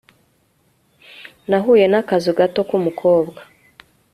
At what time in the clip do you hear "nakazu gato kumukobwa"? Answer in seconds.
1.91-3.39